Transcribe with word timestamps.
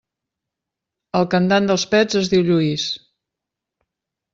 El 1.21 1.29
cantant 1.35 1.69
dels 1.73 1.87
Pets 1.95 2.21
es 2.23 2.33
diu 2.35 2.49
Lluís. 2.51 2.91